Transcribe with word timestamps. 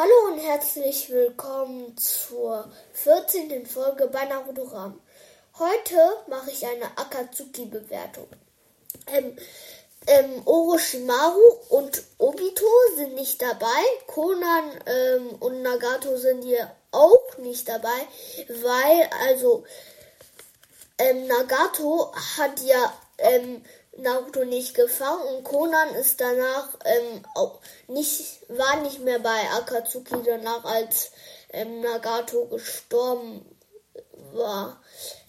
Hallo 0.00 0.32
und 0.32 0.38
herzlich 0.38 1.10
willkommen 1.10 1.96
zur 1.96 2.70
14. 2.92 3.66
Folge 3.66 4.06
bei 4.06 4.26
Naruto 4.26 4.62
Ram. 4.62 5.00
Heute 5.58 5.98
mache 6.28 6.52
ich 6.52 6.64
eine 6.64 6.84
Akatsuki-Bewertung. 6.96 8.28
Ähm, 9.08 9.36
ähm, 10.06 10.42
Orochimaru 10.44 11.40
und 11.70 12.04
Obito 12.18 12.64
sind 12.94 13.16
nicht 13.16 13.42
dabei. 13.42 13.82
Konan 14.06 14.70
ähm, 14.86 15.30
und 15.40 15.62
Nagato 15.62 16.16
sind 16.16 16.44
hier 16.44 16.70
auch 16.92 17.36
nicht 17.38 17.68
dabei, 17.68 18.06
weil 18.46 19.10
also 19.26 19.64
ähm, 20.98 21.26
Nagato 21.26 22.14
hat 22.36 22.60
ja 22.60 22.96
ähm, 23.18 23.64
Naruto 23.98 24.44
nicht 24.44 24.74
gefangen 24.74 25.22
und 25.22 25.44
Conan 25.44 25.94
ist 25.96 26.20
danach 26.20 26.68
ähm, 26.84 27.22
auch 27.34 27.60
nicht, 27.88 28.48
war 28.48 28.80
nicht 28.82 29.00
mehr 29.00 29.18
bei 29.18 29.50
Akatsuki 29.56 30.22
danach, 30.24 30.64
als 30.64 31.10
ähm, 31.50 31.80
Nagato 31.80 32.46
gestorben 32.46 33.44
war. 34.32 34.80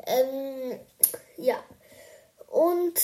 Ähm, 0.06 0.80
ja. 1.38 1.64
Und 2.48 3.00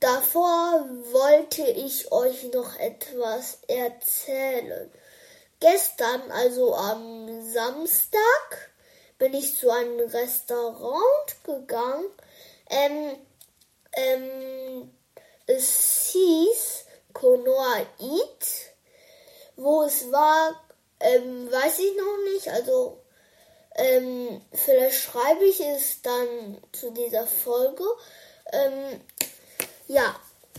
davor 0.00 0.86
wollte 1.12 1.62
ich 1.62 2.10
euch 2.12 2.52
noch 2.52 2.78
etwas 2.78 3.58
erzählen. 3.68 4.90
Gestern, 5.60 6.30
also 6.30 6.74
am 6.74 7.50
Samstag, 7.50 8.70
bin 9.18 9.34
ich 9.34 9.58
zu 9.58 9.70
einem 9.70 10.00
Restaurant 10.08 11.44
gegangen. 11.44 12.06
Ähm, 12.70 13.16
ähm, 13.92 14.90
es 15.56 16.10
hieß 16.12 16.84
Konoa 17.12 17.80
Eat. 17.98 18.46
Wo 19.56 19.82
es 19.82 20.10
war, 20.10 20.54
ähm, 21.00 21.50
weiß 21.50 21.78
ich 21.80 21.96
noch 21.96 22.32
nicht. 22.32 22.48
Also, 22.48 22.98
ähm, 23.74 24.40
vielleicht 24.52 25.02
schreibe 25.02 25.44
ich 25.44 25.60
es 25.60 26.02
dann 26.02 26.58
zu 26.72 26.90
dieser 26.90 27.26
Folge. 27.26 27.84
Ähm, 28.52 29.00
ja, 29.86 30.16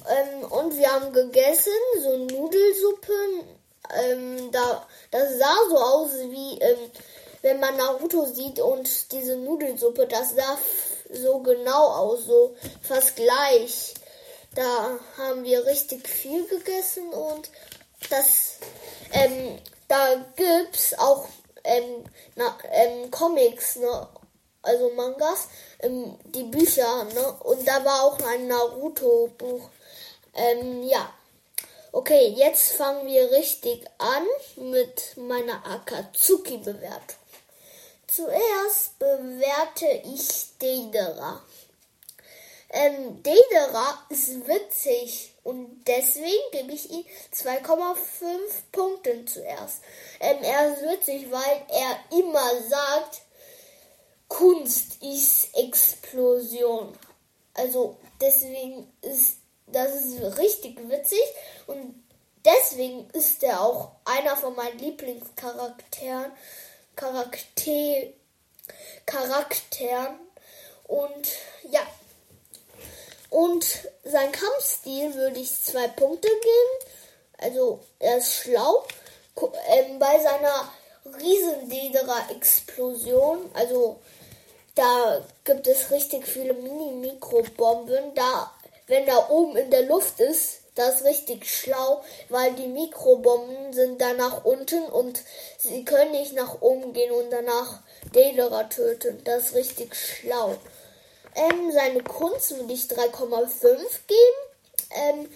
ähm, 0.09 0.51
und 0.51 0.77
wir 0.77 0.91
haben 0.91 1.13
gegessen, 1.13 1.73
so 2.01 2.17
Nudelsuppe. 2.17 3.13
Ähm, 4.03 4.51
da, 4.51 4.87
das 5.09 5.37
sah 5.37 5.57
so 5.69 5.77
aus 5.77 6.11
wie, 6.29 6.59
ähm, 6.59 6.91
wenn 7.41 7.59
man 7.59 7.75
Naruto 7.77 8.25
sieht 8.25 8.59
und 8.59 9.11
diese 9.11 9.35
Nudelsuppe, 9.35 10.07
das 10.07 10.35
sah 10.35 10.57
so 11.11 11.39
genau 11.39 11.87
aus, 11.87 12.25
so 12.25 12.55
fast 12.81 13.15
gleich. 13.15 13.93
Da 14.53 14.99
haben 15.17 15.43
wir 15.43 15.65
richtig 15.65 16.07
viel 16.07 16.45
gegessen 16.47 17.09
und 17.09 17.49
das, 18.09 18.57
ähm, 19.13 19.57
da 19.87 20.25
gibt's 20.35 20.93
auch 20.97 21.27
ähm, 21.63 22.03
na, 22.35 22.57
ähm, 22.71 23.09
Comics, 23.11 23.77
ne? 23.77 24.07
also 24.61 24.91
Mangas, 24.91 25.47
ähm, 25.79 26.17
die 26.25 26.43
Bücher, 26.43 27.05
ne? 27.05 27.33
Und 27.43 27.67
da 27.67 27.83
war 27.83 28.03
auch 28.03 28.19
ein 28.21 28.47
Naruto-Buch. 28.47 29.69
Ähm, 30.35 30.83
ja. 30.83 31.13
Okay, 31.93 32.33
jetzt 32.37 32.73
fangen 32.73 33.05
wir 33.07 33.31
richtig 33.31 33.85
an 33.97 34.25
mit 34.55 35.17
meiner 35.17 35.65
Akatsuki-Bewertung. 35.65 37.17
Zuerst 38.07 38.97
bewerte 38.97 39.87
ich 40.05 40.57
Deidara. 40.59 41.41
Ähm, 42.71 43.21
Dedera 43.21 44.05
ist 44.09 44.47
witzig 44.47 45.33
und 45.43 45.83
deswegen 45.85 46.51
gebe 46.51 46.71
ich 46.71 46.89
ihm 46.89 47.05
2,5 47.33 47.95
Punkte 48.71 49.25
zuerst. 49.25 49.81
Ähm, 50.19 50.37
er 50.41 50.73
ist 50.73 50.81
witzig, 50.81 51.31
weil 51.31 51.65
er 51.69 52.17
immer 52.17 52.49
sagt, 52.69 53.21
Kunst 54.27 55.03
ist 55.03 55.55
Explosion. 55.57 56.97
Also 57.53 57.97
deswegen 58.21 58.91
ist 59.01 59.37
das 59.67 59.93
ist 59.93 60.37
richtig 60.37 60.77
witzig 60.89 61.23
und 61.67 62.03
deswegen 62.43 63.09
ist 63.11 63.43
er 63.43 63.61
auch 63.61 63.91
einer 64.05 64.35
von 64.35 64.55
meinen 64.55 64.79
Lieblingscharakteren. 64.79 66.31
Charakter, 66.95 68.13
Charakteren. 69.05 70.19
Und 70.83 71.27
ja, 71.69 71.81
und 73.31 73.65
sein 74.03 74.31
Kampfstil 74.31 75.15
würde 75.15 75.39
ich 75.39 75.59
zwei 75.63 75.87
Punkte 75.87 76.27
geben. 76.27 76.91
Also 77.39 77.79
er 77.97 78.17
ist 78.17 78.31
schlau. 78.33 78.85
Ähm, 79.67 79.97
bei 79.97 80.19
seiner 80.19 80.71
Riesendedera-Explosion, 81.17 83.49
also 83.53 83.99
da 84.75 85.25
gibt 85.45 85.65
es 85.67 85.89
richtig 85.91 86.27
viele 86.27 86.53
Mini-Mikrobomben. 86.53 88.13
Da, 88.15 88.51
wenn 88.87 89.07
er 89.07 89.31
oben 89.31 89.55
in 89.55 89.71
der 89.71 89.83
Luft 89.83 90.19
ist, 90.19 90.63
das 90.75 90.95
ist 90.95 91.05
richtig 91.05 91.49
schlau, 91.49 92.03
weil 92.27 92.51
die 92.53 92.67
Mikrobomben 92.67 93.71
sind 93.71 94.01
da 94.01 94.11
nach 94.13 94.43
unten 94.43 94.83
und 94.83 95.21
sie 95.57 95.85
können 95.85 96.11
nicht 96.11 96.33
nach 96.33 96.61
oben 96.61 96.91
gehen 96.91 97.11
und 97.11 97.29
danach 97.29 97.79
Dedera 98.13 98.65
töten. 98.65 99.23
Das 99.23 99.45
ist 99.45 99.55
richtig 99.55 99.95
schlau. 99.95 100.57
Ähm, 101.35 101.71
seine 101.71 102.03
Kunst 102.03 102.51
würde 102.55 102.73
ich 102.73 102.83
3,5 102.83 103.77
geben. 104.07 104.41
Ähm, 104.91 105.29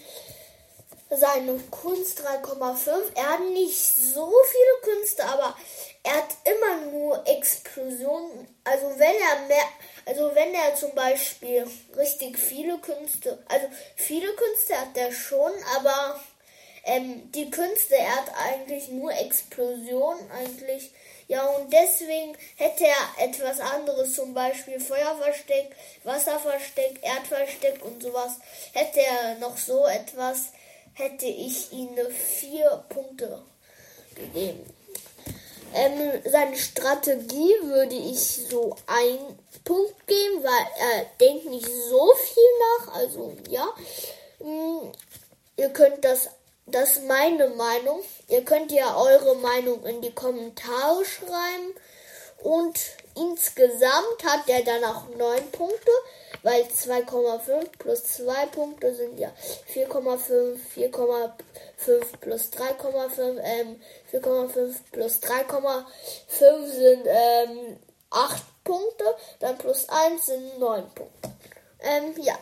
seine 1.10 1.58
Kunst 1.70 2.20
3,5. 2.20 2.88
Er 3.14 3.30
hat 3.30 3.40
nicht 3.40 3.96
so 3.96 4.32
viele 4.44 4.94
Künste, 4.94 5.24
aber 5.24 5.56
er 6.02 6.16
hat 6.16 6.36
immer 6.44 6.90
nur 6.90 7.26
Explosionen. 7.26 8.48
Also 8.64 8.86
wenn 8.98 9.14
er 9.14 9.46
mehr, 9.46 9.64
also 10.04 10.34
wenn 10.34 10.54
er 10.54 10.74
zum 10.74 10.94
Beispiel 10.94 11.66
richtig 11.96 12.38
viele 12.38 12.78
Künste, 12.78 13.38
also 13.48 13.66
viele 13.94 14.32
Künste 14.34 14.80
hat 14.80 14.96
er 14.96 15.12
schon, 15.12 15.52
aber 15.76 16.20
ähm, 16.84 17.30
die 17.32 17.50
Künste, 17.50 17.96
er 17.96 18.16
hat 18.16 18.32
eigentlich 18.36 18.88
nur 18.88 19.12
Explosionen 19.12 20.30
eigentlich. 20.30 20.92
Ja, 21.28 21.44
und 21.46 21.72
deswegen 21.72 22.36
hätte 22.56 22.84
er 22.86 23.24
etwas 23.24 23.58
anderes, 23.60 24.14
zum 24.14 24.32
Beispiel 24.32 24.78
Feuerversteck, 24.78 25.74
Wasserversteck, 26.04 27.00
Erdversteck 27.02 27.84
und 27.84 28.02
sowas. 28.02 28.32
Hätte 28.72 29.00
er 29.00 29.34
noch 29.36 29.56
so 29.56 29.86
etwas, 29.86 30.52
hätte 30.94 31.26
ich 31.26 31.72
ihm 31.72 31.96
vier 32.10 32.84
Punkte 32.88 33.42
gegeben. 34.14 34.64
Ähm, 35.74 36.22
seine 36.24 36.56
Strategie 36.56 37.54
würde 37.62 37.96
ich 37.96 38.46
so 38.48 38.76
ein 38.86 39.18
Punkt 39.64 40.06
geben, 40.06 40.44
weil 40.44 40.66
er 40.78 41.06
denkt 41.20 41.46
nicht 41.46 41.66
so 41.66 42.14
viel 42.14 42.44
nach. 42.60 42.94
Also 42.94 43.36
ja, 43.50 43.66
hm, 44.38 44.92
ihr 45.56 45.68
könnt 45.70 46.04
das 46.04 46.30
das 46.66 46.96
ist 46.96 47.04
meine 47.04 47.48
Meinung. 47.50 48.02
Ihr 48.28 48.44
könnt 48.44 48.72
ja 48.72 48.96
eure 48.96 49.36
Meinung 49.36 49.84
in 49.86 50.02
die 50.02 50.12
Kommentare 50.12 51.04
schreiben. 51.04 51.74
Und 52.42 52.78
insgesamt 53.14 54.24
hat 54.24 54.48
er 54.48 54.62
dann 54.62 54.84
auch 54.84 55.08
9 55.16 55.50
Punkte, 55.52 55.90
weil 56.42 56.62
2,5 56.62 57.66
plus 57.78 58.04
2 58.04 58.46
Punkte 58.46 58.94
sind 58.94 59.18
ja 59.18 59.32
4,5, 59.72 60.58
4,5 60.76 62.18
plus 62.20 62.50
3,5, 62.52 63.40
ähm, 63.42 63.80
4,5 64.12 64.74
plus 64.92 65.20
3,5 65.22 66.66
sind 66.66 67.06
ähm, 67.06 67.78
8 68.10 68.42
Punkte, 68.64 69.04
dann 69.40 69.56
plus 69.56 69.88
1 69.88 70.26
sind 70.26 70.58
9 70.58 70.82
Punkte. 70.94 71.30
Ähm, 71.80 72.14
ja, 72.20 72.38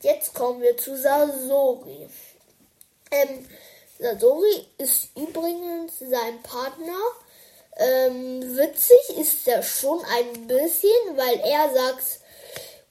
jetzt 0.00 0.34
kommen 0.34 0.60
wir 0.60 0.76
zu 0.76 0.96
Sasori. 0.96 2.08
Ähm, 3.10 3.46
Sasori 3.98 4.66
ist 4.78 5.08
übrigens 5.16 5.98
sein 5.98 6.42
Partner. 6.42 6.98
Ähm, 7.76 8.56
witzig 8.56 9.18
ist 9.18 9.48
er 9.48 9.62
schon 9.62 10.04
ein 10.04 10.46
bisschen, 10.46 11.16
weil 11.16 11.40
er 11.40 11.72
sagt, 11.74 12.04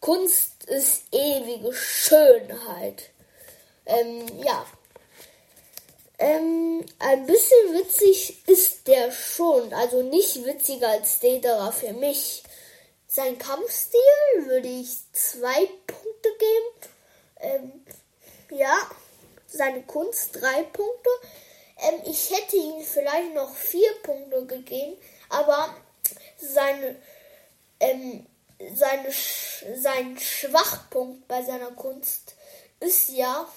Kunst 0.02 0.64
ist 0.66 1.04
ewige 1.12 1.74
Schönheit. 1.74 3.10
Ähm, 3.86 4.26
ja. 4.44 4.66
Ähm, 6.18 6.86
ein 7.00 7.26
bisschen 7.26 7.74
witzig 7.74 8.46
ist 8.48 8.88
der 8.88 9.12
schon, 9.12 9.74
also 9.74 10.02
nicht 10.02 10.46
witziger 10.46 10.90
als 10.90 11.20
Dedera 11.20 11.72
für 11.72 11.94
mich. 11.94 12.44
Sein 13.08 13.40
Kampfstil 13.40 14.02
würde 14.46 14.68
ich 14.68 14.90
zwei 15.14 15.66
Punkte 15.88 16.30
geben. 16.38 16.92
Ähm, 17.40 17.86
ja 18.50 18.90
seine 19.52 19.82
Kunst 19.84 20.36
drei 20.36 20.64
Punkte. 20.64 21.10
Ähm, 21.78 22.02
ich 22.06 22.32
hätte 22.32 22.56
ihm 22.56 22.82
vielleicht 22.82 23.34
noch 23.34 23.54
vier 23.54 23.92
Punkte 24.04 24.46
gegeben, 24.46 24.98
aber 25.30 25.76
seine, 26.38 26.96
ähm, 27.80 28.26
seine, 28.74 29.12
sein 29.76 30.18
Schwachpunkt 30.20 31.28
bei 31.28 31.44
seiner 31.44 31.72
Kunst 31.72 32.36
ist 32.80 33.10
ja, 33.10 33.48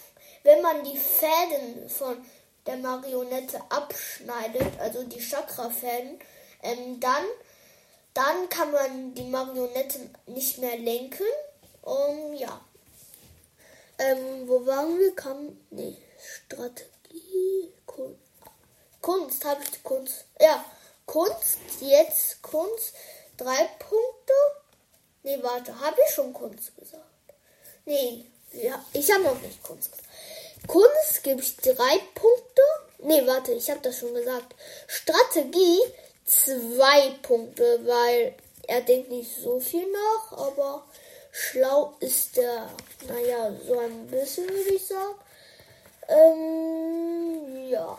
wenn 0.43 0.62
man 0.62 0.83
die 0.85 0.99
Fäden 0.99 1.89
von 1.89 2.25
der 2.67 2.77
Marionette 2.77 3.61
abschneidet, 3.69 4.79
also 4.79 5.05
die 5.05 5.21
Chakrafäden, 5.21 6.19
ähm, 6.62 7.00
dann, 7.00 7.25
dann 8.15 8.49
kann 8.49 8.71
man 8.71 9.15
die 9.15 9.25
Marionette 9.25 9.99
nicht 10.27 10.59
mehr 10.59 10.79
lenken. 10.79 11.27
Um, 11.83 12.33
ja. 12.35 12.61
Ähm, 14.02 14.49
wo 14.49 14.66
waren 14.66 14.99
wir? 14.99 15.14
Kam, 15.14 15.56
nee, 15.70 15.96
Strategie, 16.19 17.72
Kunst. 17.87 18.19
Kunst, 19.00 19.44
habe 19.44 19.62
ich 19.62 19.82
Kunst. 19.84 20.25
Ja, 20.40 20.64
Kunst, 21.06 21.58
jetzt 21.81 22.43
Kunst, 22.43 22.94
drei 23.37 23.69
Punkte. 23.78 24.32
Nee, 25.22 25.38
warte, 25.43 25.78
habe 25.78 25.96
ich 26.04 26.14
schon 26.14 26.32
Kunst 26.32 26.75
gesagt? 26.76 27.04
Nee, 27.84 28.25
ja, 28.52 28.84
ich 28.93 29.12
habe 29.12 29.22
noch 29.22 29.40
nicht 29.40 29.62
Kunst 29.62 29.93
gesagt. 29.93 30.08
Kunst 30.66 31.22
gebe 31.22 31.40
ich 31.40 31.56
drei 31.58 31.99
Punkte. 32.14 32.62
Nee, 32.99 33.25
warte, 33.26 33.52
ich 33.52 33.70
habe 33.70 33.81
das 33.82 33.99
schon 33.99 34.14
gesagt. 34.14 34.54
Strategie 34.88 35.81
zwei 36.25 37.10
Punkte, 37.22 37.81
weil 37.84 38.34
er 38.66 38.81
denkt 38.81 39.10
nicht 39.10 39.31
so 39.37 39.60
viel 39.60 39.87
nach, 39.93 40.38
aber 40.38 40.84
schlau 41.32 41.96
ist 41.99 42.38
er, 42.38 42.70
naja, 43.08 43.52
so 43.67 43.79
ein 43.79 44.06
bisschen 44.06 44.49
würde 44.49 44.75
ich 44.75 44.87
sagen. 44.87 45.14
Ähm, 46.08 47.69
ja. 47.69 47.99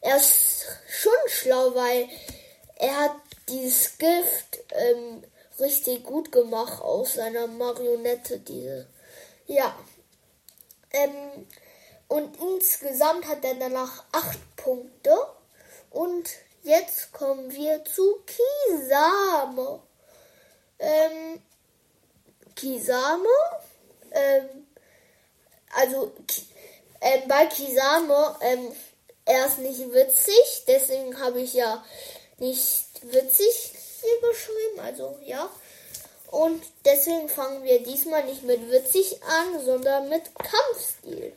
Er 0.00 0.16
ist 0.16 0.66
schon 0.88 1.12
schlau, 1.26 1.74
weil 1.74 2.08
er 2.76 2.96
hat 2.96 3.16
dieses 3.48 3.98
Gift 3.98 4.60
ähm, 4.72 5.22
richtig 5.58 6.04
gut 6.04 6.32
gemacht 6.32 6.80
aus 6.80 7.14
seiner 7.14 7.46
Marionette, 7.48 8.38
diese. 8.38 8.86
Ja. 9.46 9.76
Ähm, 10.92 11.46
und 12.08 12.36
insgesamt 12.40 13.26
hat 13.26 13.44
er 13.44 13.54
danach 13.54 14.04
acht 14.12 14.38
Punkte. 14.56 15.14
Und 15.90 16.30
jetzt 16.62 17.12
kommen 17.12 17.50
wir 17.52 17.84
zu 17.84 18.20
Kisame. 18.26 19.82
Ähm, 20.78 21.42
Kisame, 22.60 23.28
ähm, 24.10 24.66
also 25.74 26.12
ähm, 27.00 27.22
bei 27.26 27.46
Kisame, 27.46 28.36
ähm, 28.42 28.72
er 29.24 29.46
ist 29.46 29.58
nicht 29.58 29.92
witzig, 29.92 30.64
deswegen 30.66 31.18
habe 31.18 31.40
ich 31.40 31.54
ja 31.54 31.82
nicht 32.38 32.84
witzig 33.02 33.72
hier 34.00 34.28
geschrieben, 34.28 34.80
also 34.80 35.18
ja. 35.24 35.48
Und 36.30 36.62
deswegen 36.84 37.28
fangen 37.28 37.64
wir 37.64 37.82
diesmal 37.82 38.24
nicht 38.24 38.42
mit 38.42 38.70
witzig 38.70 39.20
an, 39.22 39.64
sondern 39.64 40.08
mit 40.08 40.22
Kampfstil. 40.34 41.32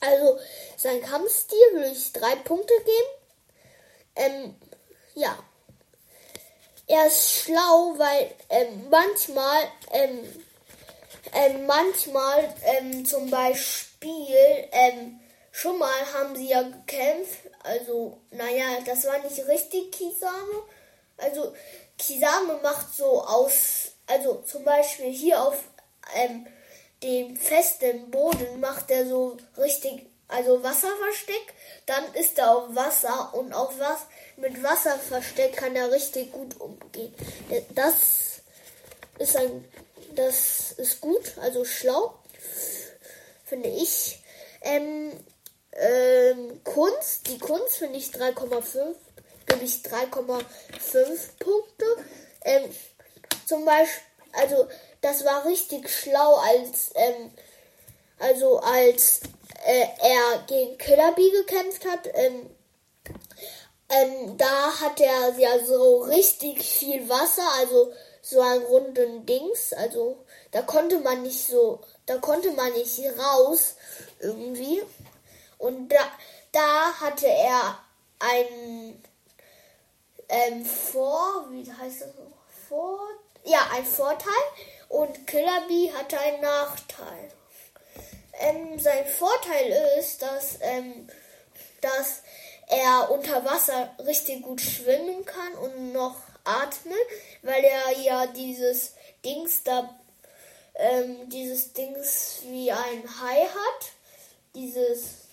Also 0.00 0.38
sein 0.76 1.02
Kampfstil 1.02 1.72
würde 1.72 1.90
ich 1.90 2.12
drei 2.12 2.36
Punkte 2.36 2.72
geben. 2.84 3.08
Ähm, 4.16 4.54
ja. 5.14 5.36
Er 6.88 7.06
ist 7.06 7.42
schlau, 7.42 7.94
weil 7.98 8.34
ähm, 8.48 8.88
manchmal, 8.88 9.62
ähm, 9.92 10.20
ähm, 11.34 11.66
manchmal 11.66 12.54
ähm, 12.64 13.04
zum 13.04 13.28
Beispiel, 13.30 14.68
ähm, 14.72 15.20
schon 15.52 15.78
mal 15.78 16.14
haben 16.14 16.34
sie 16.34 16.48
ja 16.48 16.62
gekämpft. 16.62 17.40
Also, 17.62 18.22
naja, 18.30 18.80
das 18.86 19.04
war 19.04 19.18
nicht 19.18 19.46
richtig 19.46 19.92
Kisame. 19.92 20.62
Also, 21.18 21.52
Kisame 21.98 22.58
macht 22.62 22.94
so 22.96 23.22
aus, 23.22 23.92
also 24.06 24.42
zum 24.46 24.64
Beispiel 24.64 25.12
hier 25.12 25.42
auf 25.42 25.62
ähm, 26.14 26.46
dem 27.02 27.36
festen 27.36 28.10
Boden 28.10 28.60
macht 28.60 28.90
er 28.90 29.06
so 29.06 29.36
richtig, 29.58 30.07
also 30.28 30.62
Wasserversteck. 30.62 31.54
Dann 31.86 32.14
ist 32.14 32.38
er 32.38 32.56
auf 32.56 32.74
Wasser 32.74 33.34
und 33.34 33.52
auf 33.52 33.78
was 33.78 34.00
mit 34.36 34.62
Wasserversteck 34.62 35.56
kann 35.56 35.74
er 35.74 35.90
richtig 35.90 36.32
gut 36.32 36.60
umgehen. 36.60 37.14
Das 37.74 38.42
ist 39.18 39.36
ein, 39.36 39.64
das 40.14 40.72
ist 40.72 41.00
gut, 41.00 41.36
also 41.40 41.64
schlau, 41.64 42.14
finde 43.44 43.68
ich. 43.68 44.22
Ähm, 44.60 45.12
ähm, 45.72 46.62
Kunst, 46.64 47.28
die 47.28 47.38
Kunst 47.38 47.76
finde 47.76 47.98
ich 47.98 48.08
3,5 48.08 48.94
gebe 49.48 49.64
ich 49.64 49.76
3,5 49.82 50.44
Punkte. 51.38 51.84
Ähm, 52.44 52.64
zum 53.46 53.64
Beispiel, 53.64 54.02
also 54.32 54.68
das 55.00 55.24
war 55.24 55.44
richtig 55.46 55.88
schlau, 55.90 56.36
als 56.36 56.90
ähm, 56.94 57.30
also 58.18 58.58
als 58.58 59.20
äh, 59.64 59.86
er 60.00 60.42
gegen 60.46 60.78
Killerby 60.78 61.30
gekämpft 61.30 61.84
hat. 61.84 62.08
Ähm, 62.14 62.50
ähm, 63.90 64.36
da 64.36 64.80
hat 64.80 65.00
er 65.00 65.38
ja 65.38 65.64
so 65.64 65.98
richtig 66.02 66.62
viel 66.62 67.08
Wasser, 67.08 67.48
also 67.58 67.92
so 68.22 68.40
einen 68.40 68.64
runden 68.64 69.26
Dings. 69.26 69.72
Also 69.72 70.24
da 70.50 70.62
konnte 70.62 71.00
man 71.00 71.22
nicht 71.22 71.46
so, 71.46 71.80
da 72.06 72.18
konnte 72.18 72.50
man 72.52 72.72
nicht 72.72 73.00
raus 73.18 73.76
irgendwie. 74.20 74.82
Und 75.58 75.88
da, 75.88 76.00
da 76.52 76.92
hatte 77.00 77.26
er 77.26 77.78
ein 78.18 79.02
ähm, 80.28 80.64
vor, 80.64 81.46
wie 81.50 81.70
heißt 81.72 82.02
das? 82.02 82.10
Vor, 82.68 83.00
ja, 83.44 83.60
ein 83.72 83.84
Vorteil 83.84 84.32
und 84.88 85.26
Killer 85.26 85.62
Bee 85.68 85.90
hatte 85.92 86.18
einen 86.20 86.42
Nachteil. 86.42 87.30
Ähm, 88.40 88.78
sein 88.78 89.06
Vorteil 89.06 89.98
ist, 89.98 90.22
dass, 90.22 90.58
ähm, 90.60 91.08
dass 91.80 92.22
er 92.68 93.10
unter 93.10 93.44
Wasser 93.44 93.94
richtig 94.06 94.42
gut 94.42 94.60
schwimmen 94.60 95.24
kann 95.24 95.54
und 95.54 95.92
noch 95.92 96.16
atmen, 96.44 96.98
weil 97.42 97.64
er 97.64 97.98
ja 98.00 98.26
dieses 98.26 98.94
Dings 99.24 99.62
da, 99.64 99.98
ähm, 100.74 101.28
dieses 101.28 101.72
Dings 101.72 102.40
wie 102.44 102.70
ein 102.70 103.20
Hai 103.20 103.46
hat. 103.46 103.90
Dieses, 104.54 105.26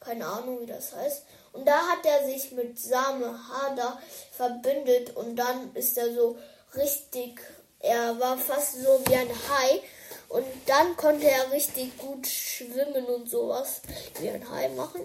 keine 0.00 0.26
Ahnung 0.26 0.60
wie 0.60 0.66
das 0.66 0.94
heißt. 0.94 1.24
Und 1.52 1.66
da 1.66 1.86
hat 1.88 2.04
er 2.04 2.26
sich 2.26 2.52
mit 2.52 2.78
Same 2.78 3.38
Hada 3.48 4.00
verbündet 4.32 5.16
und 5.16 5.36
dann 5.36 5.74
ist 5.74 5.96
er 5.98 6.12
so 6.14 6.38
richtig, 6.74 7.40
er 7.80 8.18
war 8.20 8.38
fast 8.38 8.82
so 8.82 9.00
wie 9.06 9.14
ein 9.14 9.28
Hai. 9.28 9.80
Und 10.28 10.46
dann 10.66 10.96
konnte 10.96 11.28
er 11.28 11.50
richtig 11.52 11.96
gut 11.96 12.26
schwimmen 12.26 13.06
und 13.06 13.30
sowas 13.30 13.80
wie 14.20 14.28
ein 14.28 14.50
Hai 14.50 14.68
machen. 14.70 15.02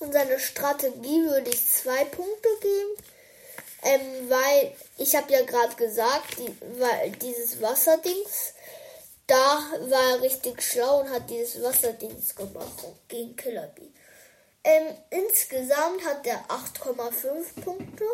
Und 0.00 0.12
seine 0.12 0.38
Strategie 0.40 1.22
würde 1.22 1.50
ich 1.50 1.66
zwei 1.66 2.04
Punkte 2.04 2.48
geben. 2.60 3.04
Ähm, 3.82 4.30
weil 4.30 4.74
ich 4.96 5.14
habe 5.14 5.30
ja 5.30 5.44
gerade 5.44 5.76
gesagt, 5.76 6.38
die, 6.38 6.56
weil 6.80 7.10
dieses 7.12 7.60
Wasserdings, 7.60 8.54
da 9.26 9.62
war 9.88 10.10
er 10.12 10.22
richtig 10.22 10.62
schlau 10.62 11.00
und 11.00 11.10
hat 11.10 11.28
dieses 11.28 11.62
Wasserdings 11.62 12.34
gemacht 12.34 12.84
gegen 13.08 13.36
Killer 13.36 13.66
Bee. 13.68 13.92
Ähm, 14.64 14.96
insgesamt 15.10 16.02
hat 16.06 16.26
er 16.26 16.42
8,5 16.46 17.62
Punkte. 17.62 18.04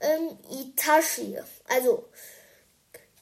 Ähm, 0.00 0.36
Itachi, 0.50 1.38
also 1.68 2.04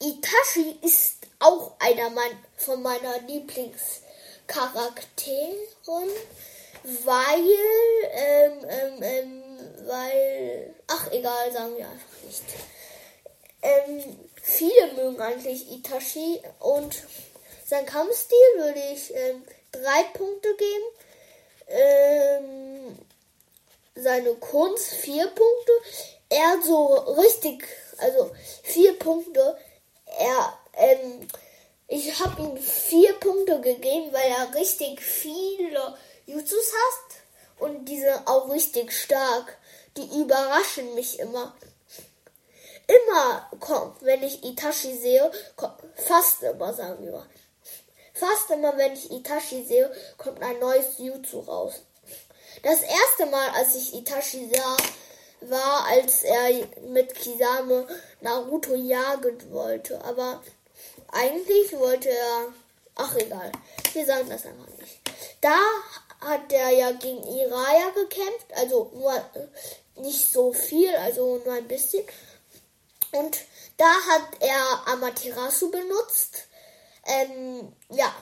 Itachi 0.00 0.78
ist 0.80 1.24
auch 1.44 1.72
einer 1.78 2.10
von 2.56 2.82
meiner 2.82 3.20
Lieblingscharakteren, 3.20 5.54
weil, 7.04 7.44
ähm, 8.12 8.66
ähm, 8.68 9.02
ähm, 9.02 9.42
weil, 9.86 10.74
ach 10.86 11.10
egal, 11.12 11.50
sagen 11.52 11.76
wir 11.76 11.88
einfach 11.88 12.22
nicht. 12.24 12.42
Ähm, 13.62 14.18
viele 14.42 14.92
mögen 14.94 15.20
eigentlich 15.20 15.70
Itachi 15.70 16.42
und 16.60 16.96
sein 17.66 17.84
Kampfstil 17.86 18.36
würde 18.56 18.80
ich 18.92 19.14
ähm, 19.14 19.44
drei 19.72 20.02
Punkte 20.12 20.54
geben 20.56 20.84
ähm, 21.68 22.98
seine 23.94 24.34
Kunst 24.34 24.94
vier 24.94 25.26
Punkte. 25.26 25.72
Er 26.28 26.58
so 26.64 26.94
richtig, 26.94 27.66
also 27.98 28.30
vier 28.62 28.98
Punkte. 28.98 29.56
Er, 30.18 30.58
ähm, 30.76 31.28
ich 31.87 32.19
habe 32.19 32.43
ihm 32.43 32.57
vier 32.57 33.12
Punkte 33.14 33.61
gegeben, 33.61 34.12
weil 34.12 34.31
er 34.31 34.54
richtig 34.54 35.00
viele 35.00 35.97
Jutsus 36.26 36.73
hat 36.73 37.16
und 37.59 37.85
diese 37.85 38.26
auch 38.26 38.49
richtig 38.50 38.93
stark. 38.93 39.59
Die 39.97 40.21
überraschen 40.21 40.95
mich 40.95 41.19
immer. 41.19 41.54
Immer 42.87 43.49
kommt, 43.61 44.02
wenn 44.02 44.23
ich 44.23 44.45
Itachi 44.45 44.97
sehe, 44.97 45.31
kommt, 45.57 45.75
fast 45.97 46.43
immer, 46.43 46.75
sagen 46.75 47.04
wir 47.04 47.12
mal. 47.12 47.26
Fast 48.12 48.50
immer, 48.50 48.76
wenn 48.76 48.93
ich 48.93 49.11
Itachi 49.11 49.64
sehe, 49.64 49.90
kommt 50.19 50.43
ein 50.43 50.59
neues 50.59 50.99
Jutsu 50.99 51.40
raus. 51.40 51.83
Das 52.62 52.81
erste 52.83 53.26
Mal, 53.26 53.50
als 53.50 53.75
ich 53.75 53.95
Itachi 53.95 54.50
sah, 54.54 54.76
war, 55.50 55.87
als 55.87 56.23
er 56.25 56.66
mit 56.88 57.14
Kisame 57.14 57.87
Naruto 58.21 58.75
jagen 58.75 59.52
wollte. 59.52 60.02
Aber 60.04 60.43
eigentlich 61.14 61.73
wollte 61.73 62.11
er. 62.11 62.52
Ach 62.97 63.16
egal, 63.16 63.50
wir 63.92 64.06
sagen 64.06 64.28
das 64.28 64.47
einfach 64.47 64.68
nicht. 64.78 65.00
Da 65.40 65.59
hat 66.21 66.52
er 66.52 66.71
ja 66.71 66.92
gegen 66.92 67.23
Iraya 67.26 67.90
gekämpft, 67.90 68.47
also 68.54 68.90
nur 68.94 69.12
nicht 69.97 70.33
so 70.33 70.52
viel, 70.52 70.94
also 70.97 71.40
nur 71.44 71.54
ein 71.54 71.68
bisschen. 71.68 72.04
Und 73.12 73.38
da 73.76 73.92
hat 74.09 74.28
er 74.40 74.88
Amaterasu 74.92 75.71
benutzt. 75.71 76.44
Ähm, 77.06 77.73
ja. 77.90 78.14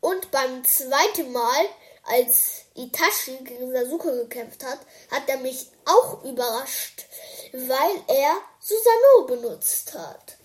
Und 0.00 0.30
beim 0.30 0.64
zweiten 0.64 1.32
Mal, 1.32 1.68
als 2.04 2.62
Itachi 2.74 3.36
gegen 3.38 3.72
Sasuke 3.72 4.12
gekämpft 4.12 4.64
hat, 4.64 4.78
hat 5.10 5.28
er 5.28 5.38
mich 5.38 5.68
auch 5.84 6.22
überrascht, 6.24 7.04
weil 7.52 8.02
er 8.06 8.36
Susanoo 8.60 9.26
benutzt 9.26 9.94
hat. 9.94 10.37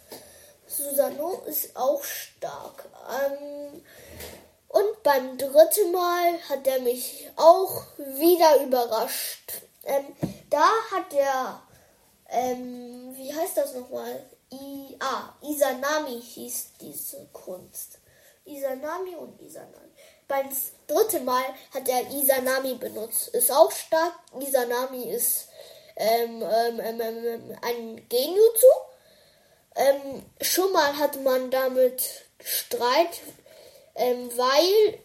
Susanoo 0.76 1.42
ist 1.46 1.76
auch 1.76 2.04
stark. 2.04 2.86
Ähm, 3.10 3.84
und 4.68 5.04
beim 5.04 5.38
dritten 5.38 5.92
Mal 5.92 6.40
hat 6.50 6.66
er 6.66 6.80
mich 6.80 7.30
auch 7.36 7.84
wieder 7.98 8.64
überrascht. 8.64 9.54
Ähm, 9.84 10.16
da 10.50 10.68
hat 10.92 11.14
er, 11.14 11.62
ähm, 12.30 13.14
wie 13.16 13.34
heißt 13.34 13.58
das 13.58 13.76
nochmal? 13.76 14.26
I, 14.52 14.98
ah, 15.00 15.34
Isanami 15.42 16.22
hieß 16.22 16.74
diese 16.82 17.28
Kunst. 17.32 18.00
Isanami 18.46 19.16
und 19.16 19.40
Isanami. 19.42 19.92
Beim 20.28 20.50
dritten 20.88 21.26
Mal 21.26 21.46
hat 21.74 21.88
er 21.88 22.10
Isanami 22.12 22.76
benutzt. 22.76 23.30
Ist 23.30 23.52
auch 23.52 23.72
stark. 23.72 24.14
Isanami 24.40 25.12
ist 25.12 25.50
ähm, 25.96 26.42
ähm, 26.42 26.80
ähm, 26.80 27.02
ähm 27.02 27.58
ein 27.62 28.10
Genjutsu. 28.10 28.68
Ähm, 29.76 30.24
schon 30.42 30.72
mal 30.72 30.98
hat 30.98 31.22
man 31.24 31.50
damit 31.50 32.04
Streit, 32.44 33.22
ähm, 33.96 34.30
weil 34.36 35.00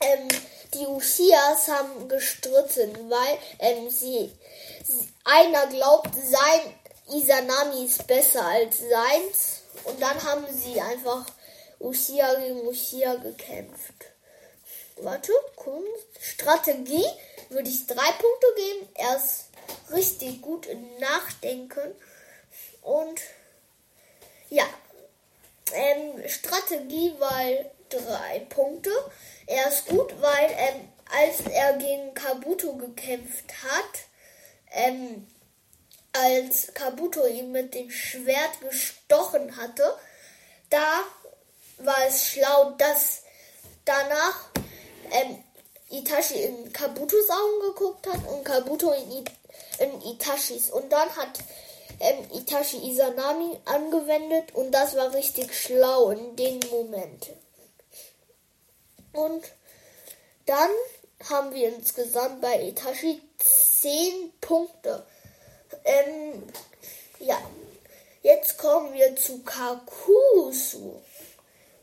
ähm, 0.00 0.28
die 0.74 0.86
Uchihas 0.86 1.68
haben 1.68 2.08
gestritten, 2.08 3.10
weil 3.10 3.38
ähm, 3.58 3.90
sie, 3.90 4.32
einer 5.24 5.66
glaubt, 5.68 6.10
sein 6.14 6.74
Isanami 7.08 7.86
ist 7.86 8.06
besser 8.06 8.44
als 8.44 8.78
seins 8.80 9.62
und 9.84 10.00
dann 10.02 10.22
haben 10.24 10.46
sie 10.50 10.80
einfach 10.80 11.24
Uchiha 11.78 12.34
gegen 12.34 12.66
Uchiha 12.66 13.16
gekämpft. 13.16 13.94
Warte, 14.96 15.32
Kunst, 15.56 16.06
Strategie 16.20 17.04
würde 17.50 17.68
ich 17.68 17.86
drei 17.86 18.10
Punkte 18.12 18.46
geben. 18.56 18.88
Er 18.94 19.16
ist 19.16 19.46
richtig 19.92 20.40
gut 20.40 20.66
Nachdenken 20.98 21.94
und 22.82 23.20
ja, 24.50 24.64
ähm, 25.72 26.28
Strategie, 26.28 27.14
weil 27.18 27.70
drei 27.88 28.40
Punkte. 28.48 28.90
Er 29.46 29.68
ist 29.68 29.86
gut, 29.86 30.14
weil 30.20 30.50
ähm, 30.50 30.88
als 31.10 31.40
er 31.52 31.74
gegen 31.74 32.14
Kabuto 32.14 32.74
gekämpft 32.74 33.52
hat, 33.62 34.00
ähm, 34.72 35.26
als 36.12 36.72
Kabuto 36.74 37.26
ihn 37.26 37.52
mit 37.52 37.74
dem 37.74 37.90
Schwert 37.90 38.60
gestochen 38.60 39.56
hatte, 39.56 39.96
da 40.70 41.02
war 41.78 42.06
es 42.06 42.26
schlau, 42.26 42.70
dass 42.78 43.22
danach 43.84 44.48
ähm, 45.12 45.44
Itachi 45.90 46.42
in 46.42 46.72
Kabutos 46.72 47.30
Augen 47.30 47.72
geguckt 47.72 48.06
hat 48.08 48.26
und 48.26 48.44
Kabuto 48.44 48.92
in, 48.92 49.24
in 49.78 50.02
Itachis. 50.02 50.70
Und 50.70 50.90
dann 50.90 51.14
hat 51.16 51.38
ähm, 52.00 52.30
Itachi 52.32 52.90
Izanami 52.90 53.58
angewendet 53.64 54.54
und 54.54 54.72
das 54.72 54.96
war 54.96 55.14
richtig 55.14 55.54
schlau 55.54 56.10
in 56.10 56.36
dem 56.36 56.60
Moment. 56.70 57.30
Und 59.12 59.44
dann 60.44 60.70
haben 61.28 61.52
wir 61.54 61.74
insgesamt 61.74 62.40
bei 62.40 62.68
Itachi 62.68 63.20
10 63.38 64.32
Punkte. 64.40 65.06
Ähm, 65.84 66.42
ja, 67.18 67.40
jetzt 68.22 68.58
kommen 68.58 68.92
wir 68.92 69.16
zu 69.16 69.42
Kakusu 69.42 71.00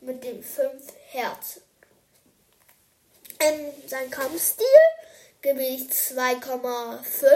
mit 0.02 0.24
den 0.24 0.44
5 0.44 0.84
Herzen. 1.10 1.64
Ähm, 3.40 3.74
sein 3.88 4.10
Kampfstil 4.10 4.66
gebe 5.42 5.64
ich 5.64 5.84
2,5. 5.90 7.30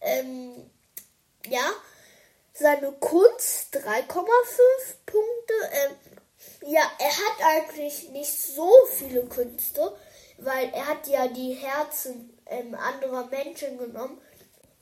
Ähm, 0.00 0.70
ja, 1.48 1.70
seine 2.52 2.92
Kunst 2.92 3.74
3,5 3.76 3.82
Punkte. 5.06 5.54
Ähm, 5.70 5.96
ja, 6.66 6.82
er 6.98 7.10
hat 7.10 7.56
eigentlich 7.56 8.10
nicht 8.10 8.32
so 8.32 8.70
viele 8.98 9.24
Künste, 9.26 9.96
weil 10.38 10.70
er 10.72 10.88
hat 10.88 11.06
ja 11.06 11.28
die 11.28 11.54
Herzen 11.54 12.38
ähm, 12.46 12.74
anderer 12.74 13.26
Menschen 13.26 13.78
genommen. 13.78 14.20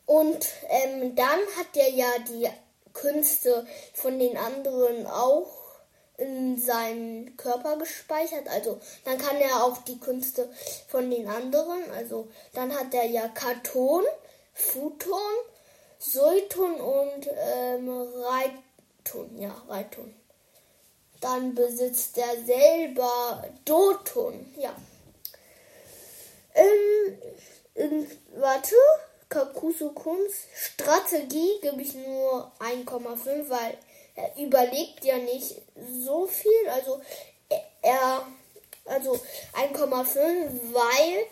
Und 0.07 0.47
ähm, 0.69 1.15
dann 1.15 1.39
hat 1.57 1.77
er 1.77 1.91
ja 1.91 2.09
die 2.29 2.49
Künste 2.93 3.67
von 3.95 4.19
den 4.19 4.37
anderen 4.37 5.07
auch 5.07 5.61
in 6.17 6.59
seinen 6.59 7.37
Körper 7.37 7.77
gespeichert. 7.79 8.49
Also 8.49 8.81
dann 9.05 9.19
kann 9.19 9.37
er 9.37 9.65
auch 9.65 9.79
die 9.79 9.99
Künste 9.99 10.51
von 10.89 11.11
den 11.11 11.29
anderen. 11.29 11.91
Also 11.97 12.29
dann 12.53 12.75
hat 12.75 12.93
er 12.93 13.07
ja 13.07 13.29
Karton, 13.29 14.05
Futon, 14.53 15.33
Sulton 16.01 16.81
und 16.81 17.29
ähm, 17.29 17.89
Reitun. 17.91 19.39
Ja, 19.39 19.55
Reitun. 19.69 20.15
Dann 21.21 21.55
besitzt 21.55 22.17
er 22.17 22.43
selber 22.45 23.45
Dotun. 23.67 24.53
Ja. 24.57 24.75
Ähm, 26.55 27.19
in, 27.75 28.11
warte. 28.37 28.75
Kakusu 29.29 29.93
Kunst. 29.93 30.49
Strategie 30.55 31.61
gebe 31.63 31.81
ich 31.83 31.95
nur 31.95 32.51
1,5, 32.59 33.49
weil 33.49 33.79
er 34.17 34.37
überlegt 34.37 35.05
ja 35.05 35.19
nicht 35.19 35.63
so 36.05 36.27
viel. 36.27 36.69
Also 36.69 37.01
er, 37.81 38.27
also 38.87 39.13
1,5, 39.53 40.73
weil 40.73 41.27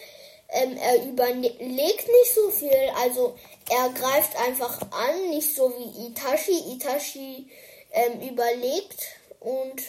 ähm, 0.49 0.77
er 0.77 1.05
überlegt 1.05 2.09
nicht 2.09 2.35
so 2.35 2.51
viel. 2.51 2.91
Also 2.97 3.37
er 3.71 3.91
greift 3.91 4.37
einfach 4.37 4.81
an, 4.91 5.31
nicht 5.31 5.55
so 5.55 5.73
wie 5.77 6.07
Itachi. 6.07 6.75
Itachi 6.75 7.51
ähm, 7.93 8.21
überlegt 8.21 9.07
und 9.41 9.83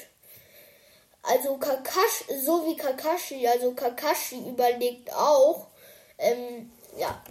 also 1.22 1.58
Kakashi, 1.58 2.40
so 2.44 2.66
wie 2.66 2.78
Kakashi, 2.78 3.48
also 3.48 3.74
Kakashi 3.74 4.50
überlegt 4.50 5.14
auch, 5.14 5.68
ähm, 6.18 6.72
ja, 6.98 7.22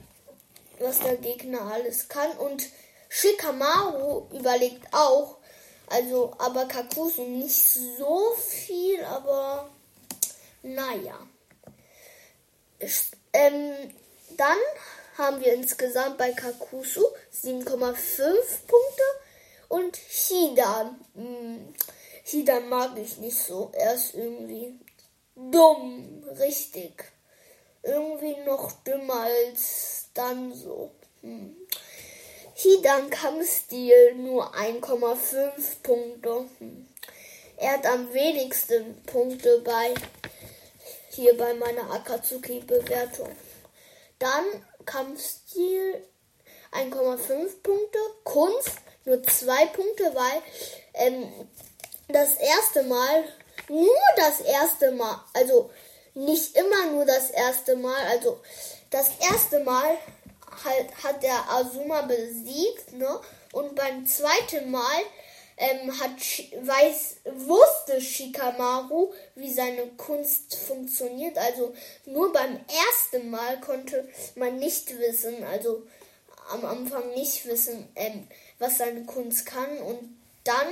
was 0.79 1.01
der 1.01 1.17
Gegner 1.17 1.63
alles 1.73 2.09
kann 2.09 2.31
und 2.39 2.63
Shikamaru 3.09 4.29
überlegt 4.33 4.93
auch, 4.93 5.39
also 5.89 6.35
aber 6.39 6.67
Kakusu 6.67 7.23
nicht 7.23 7.73
so 7.99 8.35
viel, 8.37 9.03
aber 9.05 9.71
naja. 10.63 11.19
Ähm, 13.33 13.95
dann 14.37 14.59
haben 15.17 15.41
wir 15.41 15.53
insgesamt 15.53 16.19
bei 16.19 16.33
Kakusu 16.33 17.05
7,5 17.33 17.65
Punkte 18.67 19.03
und 19.69 19.97
Hidan. 19.97 21.01
Hm, 21.15 21.75
Hidan 22.25 22.69
mag 22.69 22.97
ich 22.99 23.19
nicht 23.19 23.39
so. 23.39 23.71
Er 23.73 23.95
ist 23.95 24.15
irgendwie 24.15 24.79
dumm, 25.35 26.25
richtig. 26.39 27.05
Irgendwie 27.83 28.37
noch 28.47 28.73
dümmer 28.83 29.23
als 29.23 30.07
dann 30.15 30.53
so. 30.55 30.91
Hm. 31.23 31.57
Hidan 32.55 33.11
Kampfstil 33.11 34.15
nur 34.17 34.55
1,5 34.55 35.83
Punkte. 35.83 36.45
Hm. 36.59 36.89
Er 37.57 37.73
hat 37.73 37.87
am 37.87 38.13
wenigsten 38.15 39.03
Punkte 39.03 39.61
bei 39.65 39.95
hier 41.19 41.37
bei 41.37 41.53
meiner 41.55 41.91
Akatsuki-Bewertung. 41.91 43.35
Dann 44.21 44.45
Kampfstil 44.87 46.07
1,5 46.71 47.61
Punkte, 47.61 47.99
Kunst 48.23 48.71
nur 49.05 49.21
2 49.25 49.67
Punkte, 49.67 50.15
weil 50.15 50.43
ähm, 50.95 51.49
das 52.07 52.37
erste 52.37 52.85
Mal, 52.85 53.25
nur 53.69 53.99
das 54.17 54.43
erste 54.43 54.93
Mal, 54.93 55.21
also 55.35 55.71
nicht 56.15 56.57
immer 56.57 56.87
nur 56.93 57.05
das 57.05 57.31
erste 57.31 57.75
Mal, 57.75 58.01
also 58.11 58.39
das 58.91 59.11
erste 59.19 59.59
Mal 59.65 59.99
halt, 60.65 61.03
hat 61.03 61.23
der 61.25 61.51
Azuma 61.51 62.03
besiegt, 62.03 62.93
ne? 62.93 63.21
Und 63.53 63.75
beim 63.75 64.07
zweiten 64.07 64.71
Mal 64.71 65.01
ähm, 65.59 66.01
hat, 66.01 66.11
weiß, 66.63 67.17
wusste 67.35 68.01
Shikamaru, 68.01 69.13
wie 69.35 69.53
seine 69.53 69.87
Kunst 69.97 70.57
funktioniert. 70.57 71.37
Also 71.37 71.75
nur 72.07 72.33
beim 72.33 72.61
ersten 72.89 73.31
Mal 73.31 73.61
konnte 73.61 74.09
man 74.37 74.59
nicht 74.59 74.97
wissen, 74.99 75.43
also 75.45 75.83
am 76.51 76.65
Anfang 76.65 77.11
nicht 77.11 77.47
wissen, 77.47 77.89
ähm, 77.97 78.29
was 78.59 78.79
seine 78.79 79.05
Kunst 79.05 79.47
kann. 79.47 79.79
Und 79.79 80.17
dann, 80.45 80.69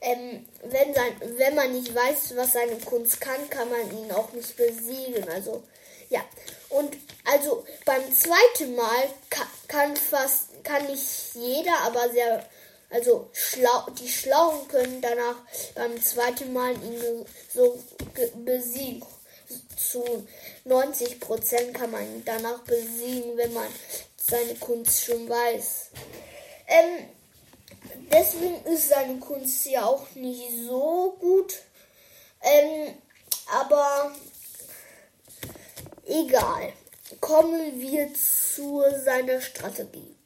ähm, 0.00 0.46
wenn, 0.62 0.94
sein, 0.94 1.12
wenn 1.36 1.54
man 1.56 1.72
nicht 1.72 1.94
weiß, 1.94 2.36
was 2.36 2.52
seine 2.52 2.76
Kunst 2.76 3.20
kann, 3.20 3.50
kann 3.50 3.68
man 3.68 3.98
ihn 3.98 4.12
auch 4.12 4.32
nicht 4.32 4.56
besiegen. 4.56 5.28
Also 5.28 5.62
ja, 6.08 6.24
und 6.68 6.96
also 7.24 7.64
beim 7.84 8.02
zweiten 8.12 8.74
Mal 8.74 9.08
kann, 9.28 9.46
kann 9.68 9.96
fast, 9.96 10.64
kann 10.64 10.86
nicht 10.86 11.34
jeder, 11.34 11.78
aber 11.82 12.10
sehr, 12.10 12.44
also 12.90 13.30
schlau, 13.32 13.86
die 14.00 14.08
Schlauen 14.08 14.66
können 14.68 15.00
danach 15.00 15.36
beim 15.74 16.00
zweiten 16.02 16.52
Mal 16.52 16.72
ihn 16.72 17.24
so 17.52 17.78
besiegen. 18.44 19.02
Zu 19.76 20.26
90 20.64 21.18
Prozent 21.20 21.74
kann 21.74 21.90
man 21.90 22.24
danach 22.24 22.60
besiegen, 22.60 23.36
wenn 23.36 23.52
man 23.52 23.66
seine 24.16 24.54
Kunst 24.56 25.04
schon 25.04 25.28
weiß. 25.28 25.90
Ähm, 26.66 27.08
deswegen 28.12 28.64
ist 28.66 28.88
seine 28.88 29.18
Kunst 29.18 29.66
ja 29.66 29.84
auch 29.84 30.06
nicht 30.14 30.50
so 30.66 31.16
gut. 31.18 31.54
Ähm, 32.42 32.94
aber 33.52 34.12
egal. 36.06 36.72
Kommen 37.20 37.80
wir 37.80 38.14
zu 38.14 38.82
seiner 39.04 39.40
Strategie. 39.40 40.19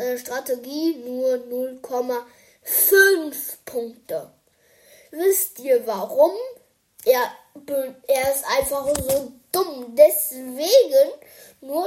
Seine 0.00 0.18
Strategie 0.18 0.96
nur 1.04 1.34
0,5 1.34 3.34
Punkte. 3.66 4.32
Wisst 5.10 5.58
ihr 5.58 5.86
warum? 5.86 6.32
Er, 7.04 7.30
er 8.08 8.32
ist 8.32 8.46
einfach 8.46 8.86
so 8.86 9.30
dumm. 9.52 9.94
Deswegen 9.94 11.10
nur 11.60 11.84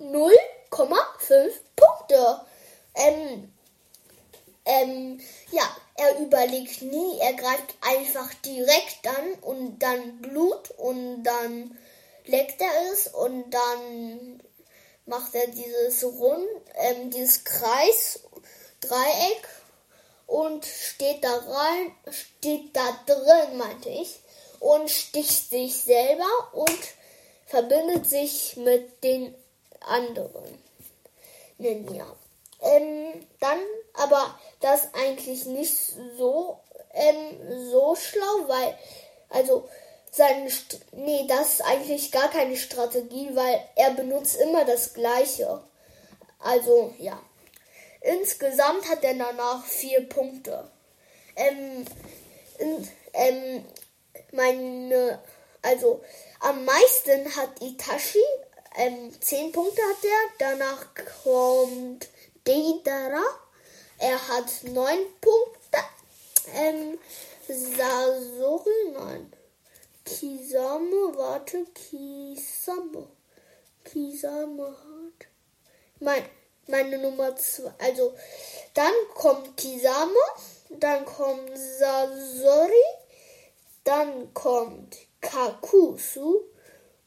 0,5 0.00 1.52
Punkte. 1.76 2.40
Ähm, 2.94 3.52
ähm, 4.64 5.20
ja, 5.50 5.64
er 5.96 6.18
überlegt 6.18 6.80
nie, 6.80 7.18
er 7.18 7.34
greift 7.34 7.74
einfach 7.82 8.32
direkt 8.42 9.06
an 9.06 9.34
und 9.42 9.80
dann 9.80 10.22
Blut 10.22 10.70
und 10.78 11.24
dann 11.24 11.76
leckt 12.24 12.62
er 12.62 12.72
es 12.90 13.08
und 13.08 13.50
dann 13.50 14.40
macht 15.06 15.34
er 15.34 15.48
dieses 15.48 16.04
Rund, 16.04 16.46
ähm, 16.74 17.10
dieses 17.10 17.44
Kreis, 17.44 18.20
Dreieck 18.80 19.48
und 20.26 20.64
steht 20.64 21.24
da 21.24 21.36
rein, 21.36 21.94
steht 22.10 22.74
da 22.76 22.98
drin, 23.06 23.58
meinte 23.58 23.88
ich, 23.88 24.20
und 24.60 24.90
sticht 24.90 25.50
sich 25.50 25.76
selber 25.82 26.28
und 26.52 26.78
verbindet 27.46 28.08
sich 28.08 28.56
mit 28.56 29.02
den 29.02 29.34
anderen. 29.80 30.62
Ninja. 31.58 32.06
Ähm, 32.62 33.26
dann 33.40 33.58
aber 33.94 34.38
das 34.60 34.94
eigentlich 34.94 35.46
nicht 35.46 35.76
so, 36.16 36.60
ähm, 36.92 37.70
so 37.70 37.94
schlau, 37.96 38.48
weil, 38.48 38.78
also, 39.30 39.68
seine, 40.10 40.50
St 40.50 40.80
nee, 40.92 41.26
das 41.28 41.54
ist 41.54 41.64
eigentlich 41.64 42.10
gar 42.10 42.30
keine 42.30 42.56
Strategie, 42.56 43.30
weil 43.34 43.60
er 43.76 43.92
benutzt 43.92 44.36
immer 44.36 44.64
das 44.64 44.92
Gleiche. 44.92 45.62
Also, 46.38 46.94
ja. 46.98 47.20
Insgesamt 48.00 48.88
hat 48.88 49.04
er 49.04 49.14
danach 49.14 49.64
vier 49.64 50.08
Punkte. 50.08 50.70
Ähm, 51.36 51.84
in, 52.58 52.88
ähm, 53.12 53.64
meine, 54.32 55.20
also, 55.62 56.02
am 56.40 56.64
meisten 56.64 57.36
hat 57.36 57.60
Itachi, 57.60 58.24
ähm, 58.76 59.12
zehn 59.20 59.52
Punkte 59.52 59.82
hat 59.82 60.04
er, 60.04 60.56
danach 60.56 60.86
kommt 61.22 62.08
Deidara, 62.44 63.22
er 63.98 64.28
hat 64.28 64.64
neun 64.64 65.00
Punkte. 65.20 65.78
Ähm, 66.54 66.98
Sasori, 67.46 68.92
nein. 68.94 69.32
Kisame, 70.04 71.16
warte, 71.16 71.64
Kisame. 71.74 73.08
Kisame 73.84 74.68
hat. 74.68 75.28
Mein, 76.00 76.24
meine 76.66 76.98
Nummer 76.98 77.36
zwei. 77.36 77.72
Also, 77.78 78.14
dann 78.74 78.92
kommt 79.14 79.56
Kisame, 79.56 80.14
dann 80.70 81.04
kommt 81.04 81.56
Sasori, 81.56 82.72
dann 83.84 84.32
kommt 84.34 84.96
Kakusu 85.20 86.42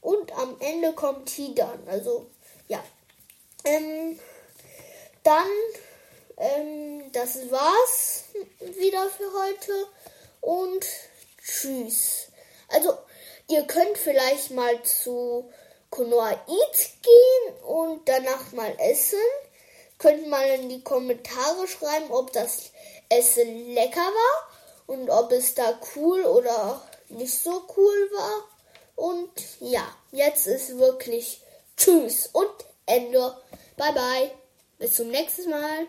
und 0.01 0.31
am 0.33 0.57
Ende 0.59 0.93
kommt 0.93 1.29
Hidan. 1.29 1.87
Also, 1.87 2.29
ja. 2.67 2.83
Ähm, 3.63 4.19
dann, 5.23 5.47
ähm, 6.37 7.11
das 7.13 7.49
war's 7.49 8.25
wieder 8.59 9.09
für 9.09 9.31
heute 9.33 9.87
und 10.41 10.85
tschüss. 11.41 12.27
Also, 12.73 12.97
ihr 13.49 13.63
könnt 13.63 13.97
vielleicht 13.97 14.51
mal 14.51 14.81
zu 14.83 15.49
Konoa 15.89 16.31
Eat 16.31 16.89
gehen 17.03 17.63
und 17.65 18.09
danach 18.09 18.51
mal 18.51 18.75
essen. 18.79 19.19
Könnt 19.99 20.27
mal 20.27 20.45
in 20.59 20.69
die 20.69 20.83
Kommentare 20.83 21.67
schreiben, 21.67 22.11
ob 22.11 22.33
das 22.33 22.71
Essen 23.09 23.73
lecker 23.73 24.01
war 24.01 24.49
und 24.87 25.09
ob 25.09 25.31
es 25.31 25.53
da 25.53 25.79
cool 25.95 26.25
oder 26.25 26.81
nicht 27.09 27.39
so 27.39 27.61
cool 27.77 28.11
war. 28.11 28.43
Und 28.95 29.31
ja, 29.59 29.87
jetzt 30.11 30.47
ist 30.47 30.77
wirklich 30.77 31.41
Tschüss 31.77 32.27
und 32.33 32.53
Ende. 32.85 33.37
Bye 33.77 33.93
bye. 33.93 34.31
Bis 34.79 34.95
zum 34.95 35.09
nächsten 35.09 35.49
Mal. 35.49 35.87